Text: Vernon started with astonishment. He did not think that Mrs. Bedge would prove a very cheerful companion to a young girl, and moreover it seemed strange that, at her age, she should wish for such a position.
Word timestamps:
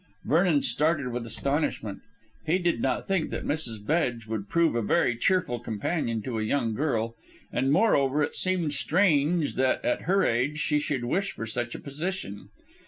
Vernon 0.25 0.63
started 0.63 1.09
with 1.09 1.27
astonishment. 1.27 2.01
He 2.47 2.57
did 2.57 2.81
not 2.81 3.07
think 3.07 3.29
that 3.29 3.45
Mrs. 3.45 3.85
Bedge 3.85 4.25
would 4.25 4.49
prove 4.49 4.73
a 4.75 4.81
very 4.81 5.15
cheerful 5.15 5.59
companion 5.59 6.23
to 6.23 6.39
a 6.39 6.41
young 6.41 6.73
girl, 6.73 7.13
and 7.53 7.71
moreover 7.71 8.23
it 8.23 8.33
seemed 8.35 8.73
strange 8.73 9.53
that, 9.57 9.85
at 9.85 10.09
her 10.09 10.25
age, 10.25 10.57
she 10.57 10.79
should 10.79 11.05
wish 11.05 11.33
for 11.33 11.45
such 11.45 11.75
a 11.75 11.79
position. 11.79 12.49